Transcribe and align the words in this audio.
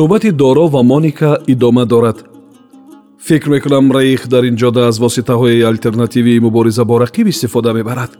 суҳбати 0.00 0.30
доро 0.32 0.66
ва 0.74 0.82
моника 0.82 1.30
идома 1.46 1.84
дорад. 1.86 2.18
Фикр 3.26 3.48
мекунам 3.48 3.92
раих 3.92 4.28
дар 4.28 4.44
ин 4.50 4.56
ҷода 4.62 4.80
аз 4.88 4.96
воситаҳои 5.04 5.62
алтернативии 5.70 6.40
мубориза 6.46 6.84
бо 6.84 6.94
рақиб 7.04 7.26
истифода 7.28 7.72
мебарад. 7.74 8.10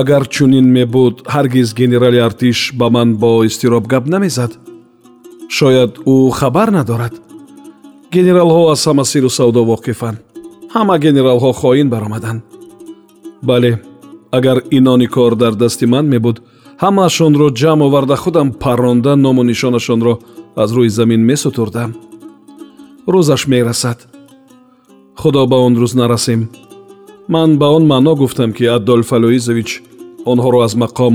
Агар 0.00 0.22
чунин 0.34 0.66
мебуд 0.76 1.14
ҳаргиз 1.34 1.68
генерали 1.80 2.18
артиш 2.28 2.58
ба 2.78 2.86
ман 2.90 3.08
бо 3.22 3.44
изтироб 3.48 3.84
гап 3.92 4.04
намезад. 4.14 4.52
Шояд 5.48 5.92
ӯ 6.12 6.30
хабар 6.38 6.68
надорад. 6.78 7.14
Генералҳо 8.14 8.62
аз 8.74 8.80
ҳама 8.86 9.04
сиру 9.12 9.30
савдо 9.38 9.60
воқифанд. 9.72 10.18
Ҳама 10.74 10.94
генералҳо 11.04 11.50
хоин 11.60 11.88
баромаданд. 11.94 12.40
Бале 13.42 13.72
агар 14.38 14.58
инони 14.70 15.08
кор 15.14 15.32
дар 15.42 15.54
дасти 15.62 15.86
ман 15.86 16.06
мебуд 16.14 16.36
ҳамаашонро 16.82 17.46
ҷамъ 17.60 17.82
оварда 17.86 18.16
худам 18.22 18.48
парронда 18.62 19.12
ному 19.24 19.42
нишонашонро 19.50 20.14
аз 20.62 20.70
рӯи 20.76 20.90
замин 20.98 21.22
месутурдам. 21.30 21.90
Рӯзаш 23.12 23.42
мерасад. 23.52 23.98
Худо 25.20 25.42
ба 25.50 25.56
он 25.66 25.74
рӯз 25.80 25.92
нарасем. 26.00 26.40
Ман 27.34 27.50
ба 27.60 27.66
он 27.76 27.84
маъно 27.92 28.12
гуфтам 28.20 28.50
ки 28.56 28.64
адольф 28.76 29.12
алоизович 29.12 29.70
онҳоро 30.30 30.58
аз 30.66 30.74
мақом 30.82 31.14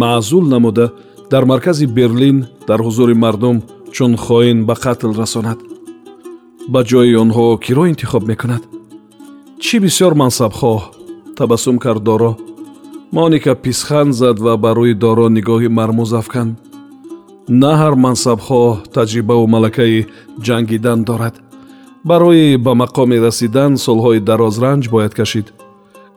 маъзул 0.00 0.44
намуда 0.52 0.86
дар 1.32 1.44
маркази 1.52 1.86
берлин 1.98 2.38
дар 2.68 2.80
ҳузури 2.86 3.14
мардум 3.24 3.56
чун 3.94 4.12
хоин 4.24 4.58
ба 4.68 4.74
қатл 4.84 5.12
расонад. 5.20 5.58
Ба 6.72 6.80
ҷои 6.90 7.14
онҳо 7.22 7.44
киро 7.64 7.84
интихоб 7.92 8.22
мекунад? 8.30 8.62
Чӣ 9.64 9.76
бисёр 9.84 10.12
мансабхоҳ 10.22 10.80
табассум 11.38 11.76
кард 11.84 12.02
доро 12.08 12.32
моника 13.12 13.54
писхан 13.54 14.12
зад 14.12 14.38
ва 14.38 14.56
ба 14.56 14.70
рӯи 14.78 14.94
доро 14.94 15.28
нигоҳи 15.28 15.68
мармӯз 15.78 16.12
афканд 16.20 16.52
на 17.62 17.72
ҳар 17.80 17.94
мансабхоҳ 18.04 18.68
таҷрибаву 18.96 19.46
малакаи 19.54 20.06
ҷангидан 20.46 21.00
дорад. 21.08 21.34
Барои 22.08 22.56
ба 22.64 22.72
мақоме 22.82 23.16
расидан 23.26 23.72
солҳои 23.86 24.24
дарозранҷ 24.28 24.84
бояд 24.94 25.12
кашид. 25.18 25.46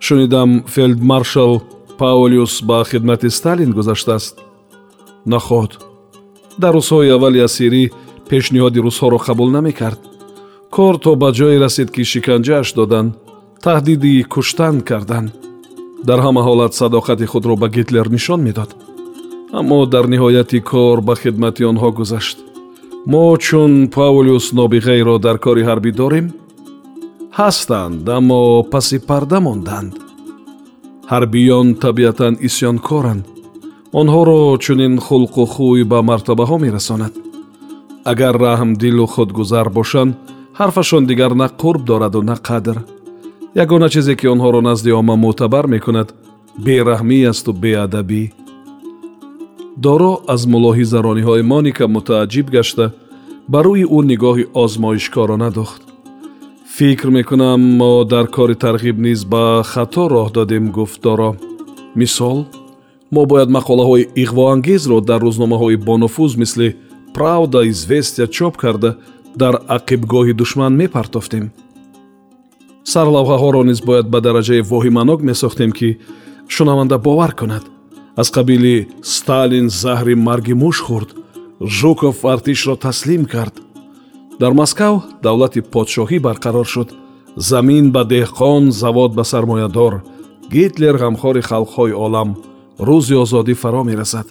Шунидам 0.05 0.49
фелдмаршал 0.73 1.53
паулюс 1.99 2.53
ба 2.69 2.77
хидмати 2.89 3.29
сталин 3.37 3.71
гузаштааст. 3.77 4.33
Наход 5.33 5.71
дар 6.61 6.73
рӯзҳои 6.77 7.13
аввали 7.15 7.39
асирӣ 7.47 7.83
пешниҳоди 8.29 8.79
рӯзҳоро 8.87 9.19
қабул 9.27 9.49
намекард. 9.57 9.99
Кор 10.75 10.95
то 11.03 11.11
ба 11.21 11.29
ҷое 11.37 11.57
расид 11.63 11.89
ки 11.95 12.03
шиканҷааш 12.11 12.67
доданд 12.79 13.11
таҳдиди 13.65 14.13
куштан 14.33 14.75
карданд 14.89 15.31
дар 16.07 16.19
ҳама 16.25 16.41
ҳолат 16.47 16.73
садоқати 16.79 17.25
худро 17.31 17.55
ба 17.61 17.67
гитлер 17.75 18.07
нишон 18.15 18.41
медод. 18.47 18.71
Аммо 19.59 19.79
дар 19.93 20.05
ниҳояти 20.13 20.59
кор 20.69 20.97
ба 21.07 21.13
хидмати 21.21 21.63
онҳо 21.71 21.89
гузашт. 21.99 22.37
Мо 23.11 23.25
чун 23.45 23.73
паулюс 23.95 24.45
нобиғаеро 24.59 25.15
дар 25.25 25.37
кори 25.45 25.63
ҳарбӣ 25.69 25.91
дорем 26.01 26.27
ҳастанд 27.39 28.05
аммо 28.17 28.41
паси 28.71 28.97
парда 29.09 29.39
монданд. 29.45 29.93
Ҳарбиён 31.11 31.67
табиатан 31.83 32.33
исьёнкоранд. 32.47 33.23
Онҳоро 33.99 34.41
чунин 34.63 34.93
хулқу 35.05 35.43
хӯй 35.53 35.81
ба 35.91 35.99
мартабаҳо 36.09 36.57
мерасонад. 36.65 37.13
Агар 38.11 38.35
раҳмдилу 38.45 39.05
худгузар 39.13 39.67
бошанд 39.77 40.13
ҳарфашон 40.59 41.03
дигар 41.11 41.31
на 41.41 41.47
қурб 41.61 41.81
дораду 41.89 42.21
на 42.29 42.35
қадр 42.47 42.77
ягона 43.55 43.89
чизе 43.89 44.15
ки 44.15 44.27
онҳоро 44.27 44.61
назди 44.61 44.91
омма 44.91 45.15
мӯътабар 45.23 45.65
мекунад 45.67 46.09
бераҳмӣ 46.65 47.17
асту 47.31 47.51
беадабӣ. 47.63 48.23
Доро 49.83 50.13
аз 50.33 50.41
мулоҳизарониҳои 50.53 51.43
моника 51.51 51.85
мутааҷҷиб 51.95 52.47
гашта 52.55 52.85
ба 53.51 53.59
рӯи 53.65 53.85
ӯ 53.97 53.99
нигоҳи 54.11 54.45
озмоишкорона 54.63 55.49
дохт 55.57 55.81
фикр 56.75 57.09
мекунам 57.17 57.61
мо 57.79 58.03
дар 58.11 58.25
кори 58.35 58.55
тарғиб 58.63 58.97
низ 59.07 59.21
ба 59.31 59.63
хато 59.71 60.03
роҳ 60.13 60.27
додем 60.37 60.65
гуфт 60.71 61.01
доро. 61.03 61.31
Мисол? 61.95 62.37
Мо 63.13 63.21
бояд 63.31 63.49
мақолаҳои 63.57 64.09
иғвоангезро 64.23 64.97
дар 65.09 65.21
рӯзномаҳои 65.27 65.77
бонуфуз 65.87 66.31
мисли 66.41 66.75
правда 67.13 67.59
известия 67.73 68.27
чоп 68.27 68.57
карда 68.57 68.89
дар 69.41 69.55
ақибгоҳи 69.77 70.33
душман 70.33 70.73
мепартофтем 70.81 71.45
сарлавҳаҳоро 72.83 73.61
низ 73.69 73.79
бояд 73.87 74.07
ба 74.13 74.19
дараҷаи 74.21 74.61
воҳиманок 74.71 75.19
месохтем 75.29 75.71
ки 75.71 75.97
шунаванда 76.47 76.97
бовар 76.97 77.31
кунад. 77.39 77.63
Аз 78.21 78.27
қабили 78.35 78.87
сталин 79.01 79.67
заҳри 79.83 80.15
марги 80.15 80.53
муш 80.53 80.77
хӯрд 80.87 81.09
жуков 81.77 82.25
артишро 82.25 82.75
таслим 82.75 83.25
кард. 83.25 83.55
Дар 84.39 84.51
москав 84.51 84.93
давлати 85.23 85.61
подшоҳӣ 85.73 86.17
барқарор 86.27 86.67
шуд. 86.73 86.89
Замин 87.35 87.91
ба 87.91 88.01
деҳқон 88.13 88.63
завод 88.81 89.11
ба 89.17 89.23
сармоядор 89.23 89.93
гитлер 90.51 90.95
ғамхори 91.03 91.41
халқҳои 91.49 91.93
олам 92.05 92.29
рӯзи 92.87 93.15
озодӣ 93.23 93.53
фаро 93.61 93.83
мерасад. 93.83 94.27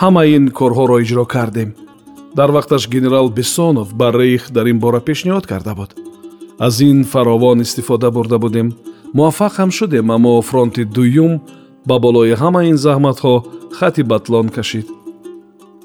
Ҳама 0.00 0.22
ин 0.36 0.44
корҳоро 0.58 0.96
иҷро 1.04 1.24
кардем. 1.34 1.70
Дар 2.38 2.50
вақташ 2.56 2.82
генерал 2.94 3.26
бесонов 3.38 3.88
ба 3.94 4.12
рейх 4.12 4.50
дар 4.50 4.66
ин 4.72 4.78
бора 4.78 5.00
пешниҳод 5.08 5.46
карда 5.46 5.74
буд 5.74 6.05
аз 6.58 6.80
ин 6.80 7.04
фаровон 7.04 7.60
истифода 7.60 8.10
бурда 8.10 8.38
будем. 8.38 8.72
Муваффақ 9.14 9.52
ҳам 9.58 9.70
шудем 9.70 10.10
аммо 10.10 10.42
фронти 10.42 10.84
дуюм 10.84 11.40
ба 11.88 11.98
болои 11.98 12.34
ҳама 12.42 12.60
ин 12.70 12.76
заҳматҳо 12.76 13.34
хати 13.78 14.02
батлон 14.02 14.48
кашид. 14.48 14.86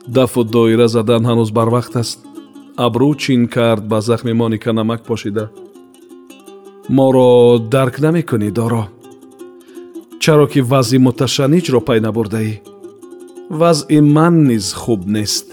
Дафу 0.08 0.44
доира 0.44 0.88
задан 0.88 1.24
ҳанӯз 1.30 1.50
барвақт 1.58 1.94
аст. 2.02 2.20
Абрӯ 2.86 3.10
чин 3.22 3.48
кард 3.48 3.84
ба 3.92 4.02
захми 4.02 4.34
моника 4.34 4.72
намак 4.74 5.02
пошида. 5.10 5.46
Моро 6.90 7.60
дарк 7.74 7.96
намекунӣ 8.06 8.52
доро. 8.52 8.84
Чаро 10.24 10.48
ки 10.52 10.62
вазъи 10.72 11.00
муташанниҷро 11.06 11.80
пай 11.88 12.00
набурдаӣ. 12.06 12.54
Вазъи 13.60 14.00
ман 14.16 14.36
низ 14.50 14.66
хуб 14.82 15.02
нест. 15.16 15.46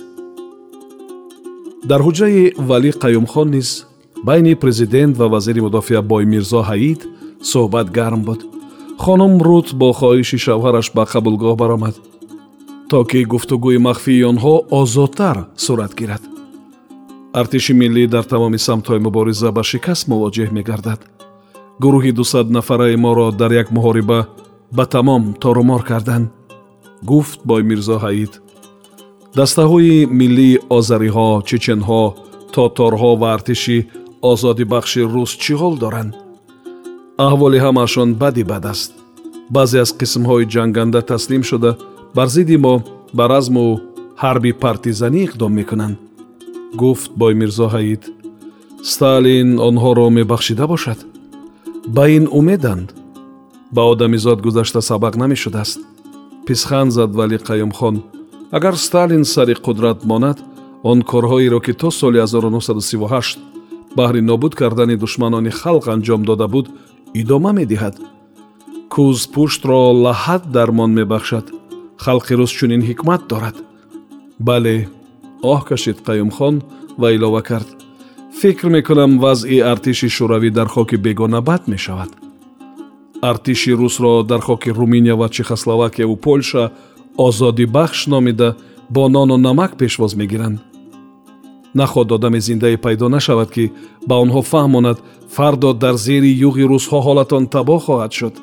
Дар 1.89 2.01
ҳуҷраи 2.07 2.55
валӣ 2.69 2.91
қаюмхон 3.03 3.49
низ 3.57 3.69
байни 4.25 4.55
президент 4.55 5.17
ва 5.17 5.29
вазири 5.29 5.61
мудофиа 5.61 6.03
боймирзо 6.03 6.61
ҳаид 6.71 7.01
суҳбат 7.51 7.91
гарм 7.99 8.23
буд. 8.29 8.41
Хонум 8.99 9.43
рут 9.47 9.69
бо 9.81 9.89
хоҳиши 9.99 10.39
шавҳараш 10.47 10.87
ба 10.97 11.05
қабулгоҳ 11.12 11.56
баромад 11.62 11.97
то 12.91 13.05
ки 13.05 13.21
гуфтугӯи 13.33 13.78
махфии 13.89 14.27
онҳо 14.31 14.55
озодтар 14.81 15.37
сурат 15.65 15.93
гирад. 16.01 16.23
Артиши 17.41 17.73
миллӣ 17.81 18.05
дар 18.15 18.25
тамоми 18.33 18.59
самтҳои 18.67 19.05
мубориза 19.07 19.49
ба 19.57 19.62
шикаст 19.71 20.05
мувоҷеҳ 20.12 20.51
мегардад. 20.59 21.01
Гурӯҳи 21.83 22.13
дусад 22.19 22.47
нафараи 22.57 22.97
моро 23.04 23.28
дар 23.41 23.53
як 23.63 23.69
муҳориба 23.77 24.21
ба 24.77 24.84
тамом 24.95 25.22
торумор 25.42 25.83
карданд 25.91 26.27
гуфт 27.10 27.41
боймирзо 27.51 27.97
ҳаид. 28.04 28.33
Дастаҳои 29.39 30.07
миллии 30.21 30.60
озариҳо 30.77 31.31
чеченҳо 31.48 32.03
тоторҳо 32.54 33.13
ва 33.21 33.28
артиши 33.37 33.78
озодибахши 34.22 35.03
рус 35.15 35.30
чӣ 35.42 35.54
ҳол 35.60 35.74
доранд? 35.82 36.12
Аҳволи 37.26 37.59
ҳамаашон 37.65 38.10
бади 38.22 38.44
бад 38.53 38.65
аст. 38.72 38.92
Баъзе 39.54 39.78
аз 39.84 39.91
қисмҳои 40.00 40.50
ҷанганда 40.54 41.00
таслим 41.12 41.42
шуда 41.50 41.70
бар 42.16 42.28
зидди 42.34 42.56
мо 42.65 42.74
ба 43.16 43.24
разму 43.34 43.65
ҳарби 44.22 44.53
партизанӣ 44.65 45.20
иқдом 45.26 45.53
мекунанд. 45.60 45.97
Гуфт 46.80 47.10
боймирзо 47.20 47.66
ҳаид 47.74 48.03
сталин 48.92 49.48
онҳоро 49.68 50.06
мебахшида 50.18 50.66
бошад. 50.72 50.98
Ба 51.97 52.04
ин 52.16 52.24
умеданд. 52.38 52.88
Ба 53.74 53.82
одамизод 53.92 54.38
гузашта 54.47 54.80
сабақ 54.91 55.15
намешудааст. 55.22 55.80
Писхан 56.47 56.88
зад 56.97 57.10
вали 57.18 57.38
қаюмхон 57.48 57.97
агар 58.56 58.74
сталин 58.86 59.24
сари 59.24 59.54
қудрат 59.66 59.98
монад 60.10 60.38
он 60.82 61.03
корҳоеро 61.03 61.60
ки 61.60 61.72
то 61.72 61.91
соли 61.91 62.18
1938 62.18 63.58
баҳри 63.98 64.21
нобуд 64.30 64.54
кардани 64.60 64.97
душманони 65.03 65.53
халқ 65.60 65.84
анҷом 65.95 66.22
дода 66.30 66.47
буд 66.54 66.66
идома 67.21 67.50
медиҳад. 67.60 67.95
Кӯз 68.95 69.21
пуштро 69.33 69.80
лаҳат 70.04 70.42
дармон 70.56 70.91
мебахшад. 70.98 71.47
Халқи 72.04 72.33
рус 72.39 72.50
чунин 72.59 72.83
ҳикмат 72.89 73.22
дорад. 73.30 73.56
Бале 74.47 74.77
оҳ 75.53 75.60
кашид 75.68 75.98
қаюмхон 76.06 76.54
ва 77.00 77.09
илова 77.16 77.42
кард. 77.48 77.68
Фикр 78.41 78.66
мекунам 78.77 79.12
вазъи 79.24 79.59
артиши 79.72 80.09
шӯравӣ 80.16 80.51
дар 80.59 80.68
хоки 80.74 80.97
бегона 81.04 81.41
бад 81.48 81.62
мешавад. 81.72 82.10
Артиши 83.30 83.72
русро 83.80 84.12
дар 84.30 84.41
хоки 84.48 84.71
руминия 84.78 85.16
ва 85.16 85.28
чехословакияву 85.28 86.16
полша 86.16 86.65
озодибахш 87.27 88.06
номида 88.12 88.48
бо 88.94 89.09
нону 89.09 89.36
намак 89.36 89.72
пешвоз 89.80 90.15
мегиранд 90.21 90.59
наход 91.74 92.12
одами 92.12 92.41
зиндае 92.41 92.76
пайдо 92.76 93.09
нашавад 93.09 93.50
ки 93.50 93.72
ба 94.06 94.15
онҳо 94.24 94.42
фаҳмонад 94.42 94.98
фардо 95.34 95.72
дар 95.72 95.94
зери 95.97 96.30
юғи 96.48 96.65
русҳо 96.72 96.98
ҳолатон 97.06 97.44
табоҳ 97.54 97.80
хоҳад 97.86 98.12
шуд. 98.18 98.34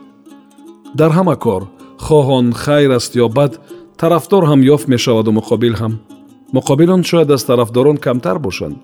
Дар 1.00 1.12
ҳама 1.18 1.36
кор 1.36 1.62
хоҳ 2.06 2.26
он 2.40 2.54
хайр 2.54 2.92
аст 2.92 3.12
ё 3.16 3.28
бад 3.38 3.52
тарафдор 3.98 4.44
ҳам 4.50 4.62
ёфт 4.76 4.88
мешаваду 4.88 5.32
муқобил 5.40 5.76
ҳам. 5.82 5.94
Муқобил 6.58 6.90
он 6.96 7.04
шояд 7.04 7.32
аз 7.32 7.44
тарафдорон 7.44 7.98
камтар 7.98 8.38
бошанд. 8.40 8.78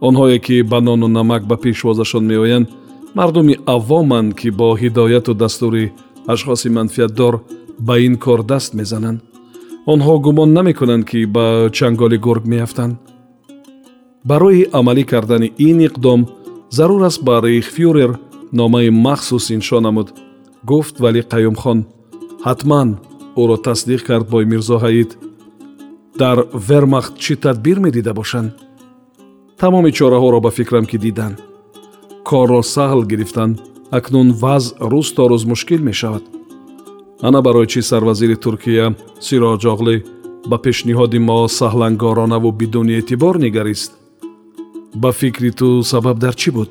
Онҳое 0.00 0.38
ки 0.46 0.62
ба 0.62 0.80
нону 0.80 1.08
намак 1.08 1.42
ба 1.50 1.56
пешвозашон 1.56 2.24
меоянд 2.32 2.68
мардуми 3.14 3.54
аввоманд 3.66 4.34
ки 4.38 4.48
бо 4.50 4.68
ҳидояту 4.82 5.34
дастури 5.34 5.92
ашхоси 6.32 6.68
манфиатдор 6.68 7.34
ба 7.78 7.94
ин 8.06 8.14
кор 8.24 8.40
даст 8.42 8.74
мезананд. 8.74 9.20
Онҳо 9.92 10.14
гумон 10.24 10.50
намекунанд 10.52 11.04
ки 11.10 11.24
ба 11.26 11.44
чанголи 11.72 12.16
гург 12.26 12.44
меафтанд 12.52 12.94
барои 14.24 14.62
амалӣ 14.78 15.04
кардани 15.12 15.48
ин 15.68 15.78
иқдом 15.88 16.20
зарур 16.76 17.02
аст 17.02 17.20
ба 17.26 17.40
рейхфюрер 17.44 18.18
номаи 18.52 18.88
махсус 18.90 19.50
иншо 19.50 19.80
намуд. 19.80 20.08
Гуфт 20.70 21.00
вали 21.00 21.22
қаюмхон 21.32 21.78
ҳатман 22.46 22.88
ӯро 23.40 23.56
тасдиқ 23.66 24.02
кард 24.08 24.26
бой 24.30 24.44
мирзо 24.52 24.76
ҳаид. 24.84 25.10
Дар 26.20 26.38
вермахт 26.68 27.14
чӣ 27.22 27.34
тадбир 27.44 27.78
медида 27.86 28.12
бошанд? 28.20 28.50
Тамоми 29.60 29.90
чораҳоро 29.98 30.40
ба 30.40 30.50
фикрам 30.50 30.86
ки 30.90 30.98
диданд 31.04 31.36
корро 32.28 32.62
саҳл 32.74 33.02
гирифтанд 33.10 33.56
акнун 33.98 34.28
вазъ 34.42 34.74
рӯз 34.92 35.08
то 35.16 35.24
рӯз 35.30 35.44
мушкил 35.50 35.82
мешавад. 35.90 36.24
Ана 37.26 37.40
барои 37.46 37.66
чӣ 37.72 37.80
сарвазири 37.90 38.36
туркия 38.44 38.86
сироҷоғлӣ 39.26 39.96
ба 40.50 40.56
пешниҳоди 40.64 41.18
мо 41.28 41.38
саҳлангоронаву 41.58 42.50
бидуни 42.60 42.92
эътибор 43.00 43.34
нигарист 43.46 43.92
ба 44.94 45.12
фикри 45.12 45.50
ту 45.50 45.82
сабаб 45.82 46.18
дар 46.18 46.34
чӣ 46.34 46.50
буд 46.56 46.70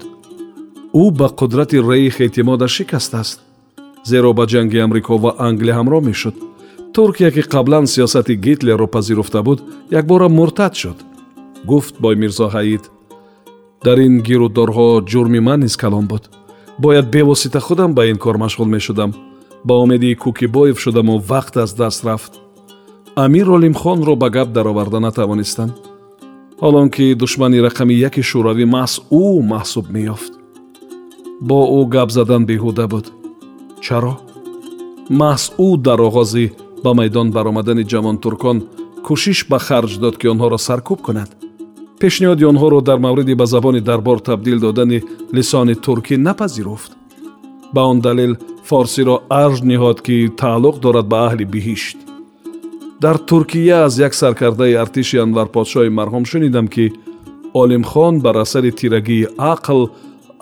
ӯ 1.02 1.12
ба 1.20 1.28
қудрати 1.40 1.78
рейх 1.90 2.22
эътимодаш 2.22 2.72
шикаст 2.78 3.14
аст 3.22 3.38
зеро 4.06 4.34
ба 4.34 4.44
ҷанги 4.52 4.84
амрико 4.86 5.18
ва 5.24 5.32
англия 5.48 5.76
ҳамроҳ 5.80 6.02
мешуд 6.10 6.36
туркия 6.94 7.32
ки 7.32 7.42
қаблан 7.54 7.86
сиёсати 7.94 8.34
гитлерро 8.46 8.88
пазируфта 8.88 9.42
буд 9.48 9.60
якбора 10.00 10.28
муртад 10.30 10.74
шуд 10.82 10.98
гуфт 11.66 11.96
бой 12.04 12.16
мирзо 12.16 12.48
ҳаид 12.56 12.84
дар 13.86 13.98
ин 14.08 14.16
гирӯдорҳо 14.28 14.88
ҷурми 15.12 15.40
ман 15.48 15.60
низ 15.66 15.76
калон 15.78 16.06
буд 16.12 16.24
бояд 16.84 17.08
бевосита 17.12 17.60
худам 17.60 17.92
ба 17.98 18.04
ин 18.12 18.18
кор 18.18 18.36
машғул 18.44 18.70
мешудам 18.76 19.12
ба 19.68 19.74
умеди 19.84 20.18
кӯкибоев 20.24 20.78
шудаму 20.84 21.14
вақт 21.32 21.56
аз 21.64 21.72
даст 21.80 22.06
рафт 22.06 22.34
амир 23.16 23.48
олимхонро 23.58 24.16
ба 24.16 24.30
гап 24.30 24.50
дароварда 24.52 25.00
натавонистанд 25.00 25.74
ҳолон 26.64 26.90
ки 26.96 27.06
душмани 27.22 27.60
рақами 27.68 27.96
яки 28.08 28.22
шӯравӣ 28.30 28.66
маҳз 28.76 28.94
ӯ 29.22 29.26
маҳсуб 29.54 29.86
меёфт. 29.96 30.34
Бо 31.48 31.60
ӯ 31.78 31.82
гап 31.96 32.10
задан 32.18 32.42
беҳуда 32.50 32.86
буд. 32.94 33.06
Чаро? 33.86 34.14
Маҳз 35.22 35.44
ӯ 35.68 35.70
дар 35.86 36.00
оғози 36.10 36.46
ба 36.84 36.92
майдон 37.00 37.28
баромадани 37.36 37.84
ҷавонтуркон 37.92 38.58
кӯшиш 39.06 39.40
ба 39.52 39.58
харҷ 39.68 39.92
дод 40.04 40.16
ки 40.20 40.26
онҳоро 40.34 40.58
саркӯб 40.68 41.00
кунад. 41.08 41.30
Пешниҳоди 42.02 42.44
онҳоро 42.52 42.80
дар 42.90 43.00
мавриди 43.06 43.34
ба 43.42 43.46
забони 43.54 43.82
дарбор 43.90 44.18
табдил 44.30 44.58
додани 44.66 45.00
лисони 45.36 45.76
туркӣ 45.86 46.16
напазируфт. 46.28 46.92
Ба 47.74 47.82
он 47.92 47.98
далел 48.08 48.34
форсиро 48.70 49.16
арж 49.44 49.58
ниҳод 49.70 49.98
ки 50.06 50.16
тааллуқ 50.42 50.76
дорад 50.86 51.08
ба 51.12 51.18
аҳли 51.28 51.46
биҳишт 51.54 51.98
дар 53.04 53.18
туркия 53.18 53.86
аз 53.86 53.98
як 54.00 54.14
саркардаи 54.16 54.74
артиши 54.84 55.18
анварподшоҳи 55.18 55.96
марҳум 56.00 56.26
шунидам 56.32 56.68
ки 56.74 56.86
олимхон 57.54 58.22
бар 58.26 58.36
асари 58.46 58.72
тирагии 58.80 59.28
ақл 59.54 59.80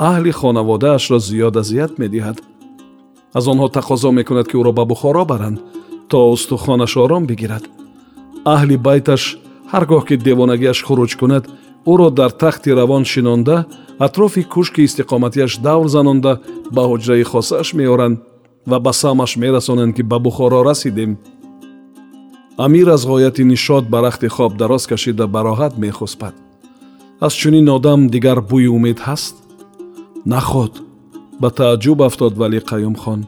аҳли 0.10 0.32
хонаводаашро 0.40 1.18
зиёд 1.28 1.56
азият 1.62 1.94
медиҳад. 2.02 2.38
аз 3.38 3.46
онҳо 3.52 3.68
тақозо 3.78 4.10
мекунад 4.20 4.48
ки 4.50 4.56
ӯро 4.62 4.72
ба 4.80 4.84
бухоро 4.92 5.24
баранд 5.32 5.58
то 6.10 6.18
устухонаш 6.36 6.94
ором 7.04 7.24
бигирад. 7.32 7.64
аҳли 8.56 8.76
байташ 8.88 9.24
ҳар 9.72 9.84
гоҳ 9.92 10.04
ки 10.08 10.16
девонагиаш 10.28 10.80
хуруҷ 10.88 11.12
кунад 11.22 11.44
ӯро 11.92 12.08
дар 12.20 12.32
тахти 12.44 12.70
равон 12.80 13.04
шинонда 13.12 13.58
атрофи 14.06 14.44
кушки 14.54 14.82
истиқоматиаш 14.88 15.52
давр 15.68 15.88
занонда 15.96 16.34
ба 16.76 16.82
ҳуҷраи 16.90 17.24
хосааш 17.32 17.70
меоранд 17.80 18.18
ва 18.70 18.78
ба 18.86 18.92
самаш 19.02 19.32
мерасонанд 19.44 19.92
ки 19.96 20.04
ба 20.12 20.18
бухоро 20.26 20.60
расидем 20.70 21.12
амир 22.66 22.88
аз 22.94 23.06
ғояти 23.10 23.44
нишод 23.44 23.90
ба 23.90 24.02
рахти 24.02 24.28
хоб 24.28 24.58
дароз 24.58 24.86
кашида 24.88 25.28
ба 25.28 25.42
роҳат 25.42 25.78
мехуспад. 25.78 26.34
Аз 27.20 27.34
чунин 27.34 27.70
одам 27.70 28.08
дигар 28.08 28.40
бӯи 28.52 28.68
умед 28.78 29.00
ҳаст? 29.08 29.36
Наход 30.26 30.74
ба 31.42 31.50
тааҷҷуб 31.58 32.00
афтод 32.08 32.34
вали 32.38 32.60
қаюмхон 32.70 33.22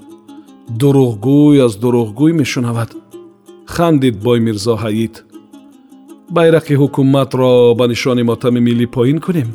дурӯғгӯй 0.80 1.66
аз 1.66 1.74
дурӯғгӯй 1.82 2.34
мешунавад. 2.42 2.92
Хандид 3.74 4.16
бой 4.26 4.40
мирзо 4.40 4.76
ҳаид. 4.84 5.14
Байрақи 6.36 6.74
ҳукуматро 6.82 7.76
ба 7.80 7.86
нишони 7.88 8.24
мотами 8.24 8.60
миллӣ 8.68 8.88
поин 8.96 9.20
кунем. 9.26 9.50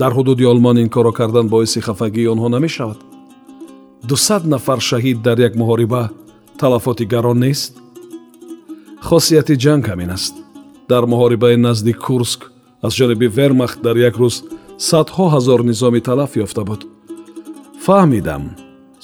Дар 0.00 0.12
ҳудуди 0.16 0.44
олмон 0.52 0.76
ин 0.82 0.88
коро 0.94 1.12
кардан 1.12 1.46
боиси 1.48 1.80
хафагии 1.86 2.30
онҳо 2.32 2.48
намешавад. 2.56 2.98
Дусад 4.08 4.42
нафар 4.52 4.80
шаҳид 4.90 5.18
дар 5.26 5.38
як 5.48 5.54
муҳориба 5.60 6.02
талафоти 6.60 7.04
гарон 7.14 7.38
нест 7.46 7.72
хосияти 9.08 9.54
ҷанг 9.64 9.84
ҳамин 9.90 10.10
аст 10.16 10.34
дар 10.90 11.04
муҳорибаи 11.12 11.56
назди 11.66 11.92
курск 12.04 12.40
аз 12.86 12.92
ҷониби 12.98 13.26
вермахт 13.38 13.78
дар 13.86 13.96
як 14.08 14.14
рӯз 14.22 14.36
садҳо 14.88 15.24
ҳазор 15.34 15.60
низоми 15.70 16.00
талаф 16.08 16.32
ёфта 16.44 16.62
буд 16.68 16.80
фаҳмидам 17.84 18.42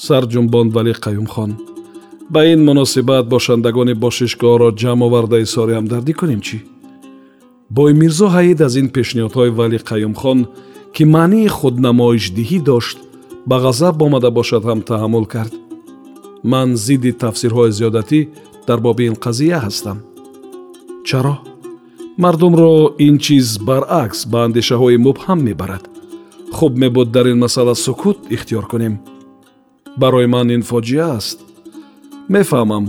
сарҷумбонд 0.06 0.70
вали 0.76 0.92
қаюмхон 1.04 1.50
ба 2.34 2.40
ин 2.52 2.60
муносибат 2.68 3.24
бошандагони 3.34 3.94
бошишгоҳро 4.04 4.68
ҷамъ 4.80 5.02
оварда 5.06 5.36
изҳори 5.44 5.72
ҳамдардӣ 5.78 6.12
кунем 6.20 6.40
чӣ 6.46 6.58
бой 7.76 7.90
мирзо 8.00 8.26
ҳаид 8.36 8.58
аз 8.66 8.74
ин 8.80 8.88
пешниҳодҳои 8.96 9.50
вали 9.58 9.78
қаюмхон 9.90 10.38
ки 10.94 11.02
маънии 11.14 11.54
худнамоишдиҳӣ 11.58 12.58
дошт 12.70 12.98
ба 13.48 13.56
ғазаб 13.64 13.96
омада 14.06 14.30
бошад 14.38 14.62
ҳам 14.68 14.80
таҳаммул 14.90 15.26
кард 15.34 15.54
ман 16.52 16.68
зидди 16.86 17.12
тафсирҳои 17.22 17.74
зиёдатӣ 17.78 18.20
дар 18.66 18.80
боби 18.80 19.04
ин 19.10 19.16
қазия 19.24 19.58
ҳастам. 19.66 19.98
Чаро? 21.04 21.36
Мардумро 22.18 22.94
ин 22.98 23.18
чиз 23.18 23.58
баръакс 23.58 24.20
ба 24.30 24.38
андешаҳои 24.46 24.96
мубҳам 25.06 25.40
мебарад. 25.48 25.84
Хуб 26.56 26.72
мебуд 26.82 27.08
дар 27.10 27.26
ин 27.32 27.38
масъала 27.38 27.74
сукут 27.74 28.18
ихтиёр 28.34 28.66
кунем. 28.72 28.94
Барои 30.00 30.26
ман 30.26 30.48
ин 30.56 30.62
фоҷиа 30.70 31.06
аст. 31.18 31.38
Мефаҳмам 32.32 32.84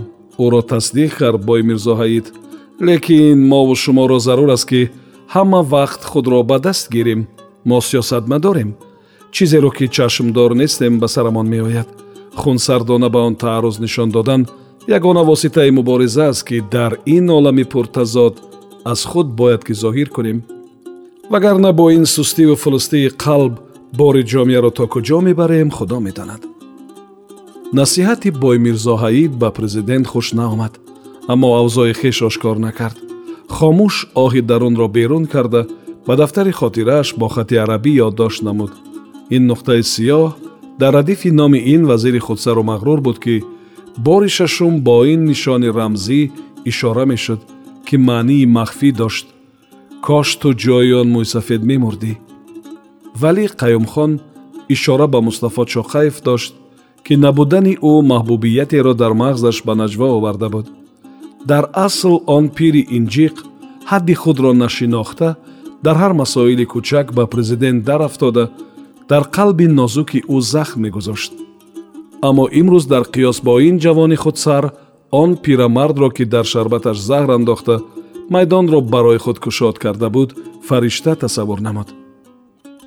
ӯро 0.45 0.61
тасдиқ 0.71 1.11
кард 1.19 1.41
бои 1.49 1.61
мирзо 1.69 1.93
ҳаид. 2.01 2.25
Лекин 2.87 3.39
мову 3.51 3.75
шуморо 3.83 4.19
зарур 4.19 4.49
аст 4.55 4.65
ки 4.69 4.81
ҳама 5.33 5.61
вақт 5.73 6.01
худро 6.11 6.39
ба 6.49 6.57
даст 6.65 6.85
гирем. 6.95 7.21
Мо 7.69 7.77
сиёсатмадорем. 7.87 8.69
Чизеро 9.33 9.69
ки 9.77 9.85
чашмдор 9.95 10.51
нестем 10.61 10.93
ба 11.01 11.07
сарамон 11.07 11.47
меояд. 11.53 11.89
Хунсардона 12.41 13.09
ба 13.09 13.19
он 13.27 13.35
таърруз 13.35 13.79
нишон 13.79 14.09
додан 14.11 14.41
ягона 14.87 15.23
воситаи 15.23 15.71
мубориза 15.71 16.29
аст 16.29 16.43
ки 16.43 16.61
дар 16.71 16.97
ин 17.05 17.29
олами 17.29 17.63
пуртазод 17.63 18.41
аз 18.85 19.05
худ 19.05 19.27
бояд 19.27 19.63
ки 19.63 19.73
зоҳир 19.73 20.09
кунем. 20.09 20.43
Вагарна 21.29 21.73
бо 21.73 21.91
ин 21.91 22.05
сустиву 22.05 22.55
фулустии 22.55 23.09
қалб 23.09 23.53
бори 23.93 24.23
ҷомеаро 24.23 24.71
то 24.71 24.87
куҷо 24.87 25.21
мебарем 25.21 25.69
худо 25.71 25.99
медонад. 25.99 26.41
Насиҳати 27.73 28.31
бой 28.31 28.57
мирзо 28.59 28.95
ҳаид 29.03 29.31
ба 29.41 29.51
президент 29.51 30.07
хуш 30.07 30.33
наомад 30.33 30.73
аммо 31.27 31.49
авзои 31.61 31.93
хеш 31.93 32.21
ошкор 32.21 32.57
накард. 32.57 32.97
Хомӯш 33.55 33.95
оҳи 34.23 34.41
дарунро 34.41 34.87
берун 34.87 35.25
карда 35.25 35.67
ба 36.07 36.15
дафтари 36.15 36.51
хотирааш 36.51 37.07
бо 37.19 37.27
хати 37.27 37.55
арабӣ 37.63 37.91
ёддошт 38.07 38.41
намуд. 38.47 38.71
Ин 39.35 39.43
нуқтаи 39.51 39.81
сиёҳ 39.93 40.31
дар 40.79 40.93
радифи 40.93 41.29
номи 41.31 41.59
ин 41.73 41.85
вазири 41.85 42.19
худсару 42.19 42.63
мағрур 42.63 42.99
буд 43.01 43.19
ки 43.19 43.43
бори 43.97 44.29
шашум 44.29 44.81
бо 44.81 45.05
ин 45.05 45.25
нишони 45.25 45.69
рамзӣ 45.77 46.31
ишора 46.65 47.05
мешуд 47.05 47.41
ки 47.85 47.95
маънии 47.97 48.45
махфӣ 48.45 48.91
дошт. 48.91 49.27
Кош 50.05 50.29
ту 50.41 50.49
ҷои 50.63 50.91
он 51.01 51.07
мӯйсафед 51.15 51.61
мемурдӣ 51.69 52.13
вале 53.21 53.45
қаюмхон 53.61 54.11
ишора 54.75 55.07
ба 55.13 55.19
мустафо 55.27 55.63
чоқаев 55.73 56.15
дошт 56.27 56.53
ки 57.05 57.13
набудани 57.23 57.73
ӯ 57.91 57.93
маҳбубиятеро 58.11 58.93
дар 59.01 59.13
мағзаш 59.23 59.57
ба 59.67 59.73
наҷва 59.81 60.07
оварда 60.17 60.49
буд. 60.49 60.67
Дар 61.51 61.63
асл 61.85 62.13
он 62.37 62.45
пири 62.57 62.81
инҷиқ 62.97 63.35
ҳадди 63.89 64.13
худро 64.21 64.51
нашинохта 64.63 65.27
дар 65.85 65.95
ҳар 66.01 66.13
масоили 66.21 66.65
кӯчак 66.73 67.07
ба 67.17 67.23
президент 67.33 67.79
дарафтода 67.89 68.43
дар 69.09 69.23
қалби 69.35 69.65
нозуки 69.79 70.19
ӯ 70.35 70.37
захм 70.53 70.79
мегузошт 70.85 71.33
аммо 72.21 72.47
имрӯз 72.59 72.85
дар 72.87 73.03
қиёс 73.13 73.41
бо 73.43 73.59
ин 73.59 73.79
ҷавони 73.79 74.15
худсар 74.15 74.71
он 75.11 75.37
пирамардро 75.37 76.09
ки 76.09 76.25
дар 76.25 76.45
шарбаташ 76.45 76.97
заҳр 76.97 77.29
андохта 77.35 77.81
майдонро 78.29 78.81
барои 78.81 79.17
худ 79.17 79.39
кушод 79.39 79.79
карда 79.79 80.09
буд 80.09 80.35
фаришта 80.67 81.15
тасаввур 81.15 81.59
намуд. 81.61 81.87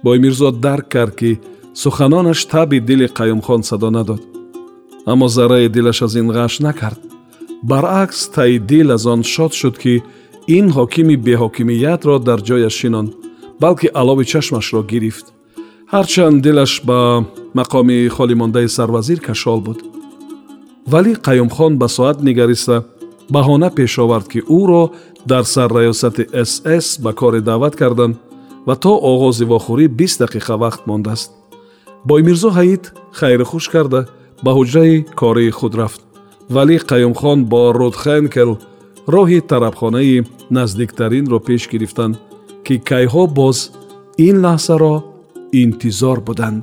Боймирзо 0.04 0.50
дарк 0.50 0.88
кард 0.88 1.14
ки 1.16 1.40
суханонаш 1.74 2.44
таби 2.44 2.80
дили 2.80 3.06
қаюмхон 3.06 3.62
садо 3.62 3.90
надод. 3.90 4.22
Аммо 5.06 5.28
зарраи 5.28 5.68
дилаш 5.68 6.02
аз 6.02 6.14
ин 6.14 6.28
ғаш 6.30 6.60
накард. 6.60 7.00
Баръакс 7.62 8.28
таи 8.28 8.58
дил 8.58 8.92
аз 8.92 9.06
он 9.06 9.22
шод 9.22 9.52
шуд 9.54 9.78
ки 9.78 10.02
ин 10.46 10.70
ҳокими 10.70 11.16
беҳокимиятро 11.16 12.18
дар 12.18 12.40
ҷояш 12.40 12.74
шинон 12.80 13.06
балки 13.60 13.88
алови 13.94 14.24
чашмашро 14.24 14.82
гирифт. 14.82 15.26
Ҳарчанд 15.92 16.42
дилаш 16.42 16.82
ба 16.84 17.24
мақоми 17.54 18.08
холимондаи 18.08 18.68
сарвазир 18.68 19.20
кашол 19.20 19.60
буд. 19.60 19.78
Вале 20.86 21.14
қаюмхон 21.14 21.76
ба 21.76 21.88
соат 21.88 22.22
нигариста 22.22 22.84
баҳона 23.30 23.70
пеш 23.70 23.98
овард 23.98 24.28
ки 24.28 24.40
ӯро 24.40 24.90
дар 25.26 25.44
сарраёсати 25.44 26.24
сс 26.44 26.98
ба 27.02 27.12
коре 27.12 27.40
даъват 27.40 27.76
карданд 27.76 28.16
ва 28.66 28.76
то 28.76 28.92
оғози 29.10 29.44
вохӯрӣ 29.44 29.88
бист 29.88 30.20
дақиқа 30.22 30.54
вақт 30.64 30.82
мондааст. 30.86 31.30
Боймирзо 32.04 32.50
ҳаид 32.58 32.84
хайрухуш 33.18 33.68
карда 33.68 34.00
ба 34.44 34.50
ҳуҷраи 34.56 35.04
кории 35.20 35.50
худ 35.50 35.74
рафт. 35.74 36.00
Вале 36.54 36.76
қаюмхон 36.90 37.38
бо 37.52 37.72
рудхенкел 37.72 38.58
роҳи 39.14 39.40
тарабхонаи 39.50 40.24
наздиктаринро 40.50 41.38
пеш 41.46 41.62
гирифтанд 41.72 42.14
ки 42.64 42.74
кайҳо 42.90 43.24
боз 43.38 43.58
ин 44.26 44.36
лаҳзаро 44.44 44.94
интизор 45.62 46.18
буданд 46.28 46.62